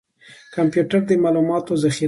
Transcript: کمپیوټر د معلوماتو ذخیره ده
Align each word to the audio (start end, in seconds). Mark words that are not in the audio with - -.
کمپیوټر 0.55 1.01
د 1.09 1.11
معلوماتو 1.23 1.73
ذخیره 1.83 1.89
ده 1.97 1.99